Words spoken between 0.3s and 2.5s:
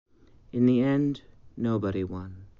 In the end, nobody won.